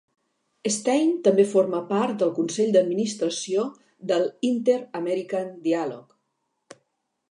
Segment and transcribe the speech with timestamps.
[0.75, 3.69] Stein també forma part del consell d'administració
[4.15, 6.81] del Inter-American Dialogue.